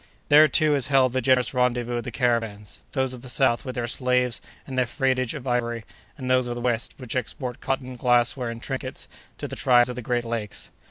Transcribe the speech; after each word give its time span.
There, 0.29 0.47
too, 0.47 0.73
is 0.73 0.87
held 0.87 1.13
the 1.13 1.21
general 1.21 1.45
rendezvous 1.53 1.97
of 1.97 2.03
the 2.03 2.09
caravans—those 2.09 3.13
of 3.13 3.21
the 3.21 3.29
south, 3.29 3.63
with 3.63 3.75
their 3.75 3.85
slaves 3.85 4.41
and 4.65 4.75
their 4.75 4.87
freightage 4.87 5.35
of 5.35 5.45
ivory; 5.45 5.85
and 6.17 6.27
those 6.27 6.47
of 6.47 6.55
the 6.55 6.59
west, 6.61 6.95
which 6.97 7.15
export 7.15 7.61
cotton, 7.61 7.97
glassware, 7.97 8.49
and 8.49 8.63
trinkets, 8.63 9.07
to 9.37 9.47
the 9.47 9.55
tribes 9.55 9.89
of 9.89 9.95
the 9.95 10.01
great 10.01 10.25
lakes. 10.25 10.71